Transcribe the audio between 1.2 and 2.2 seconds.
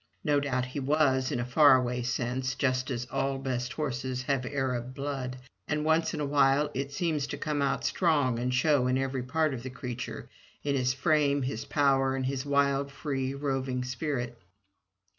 in a faraway